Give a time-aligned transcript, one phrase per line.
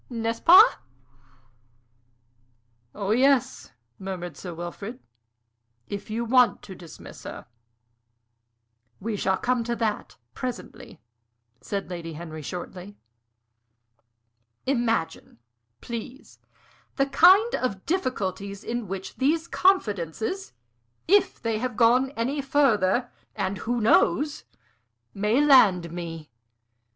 [0.09, 0.79] N'est ce pas?"
[2.95, 4.99] "Oh yes," murmured Sir Wilfrid,
[5.89, 7.45] "if you want to dismiss her."
[8.99, 10.99] "We shall come to that presently,"
[11.61, 12.97] said Lady Henry, shortly.
[14.65, 15.37] "Imagine,
[15.81, 16.39] please,
[16.95, 20.53] the kind of difficulties in which these confidences,
[21.07, 24.45] if they have gone any further and who knows?
[25.13, 26.31] may land me.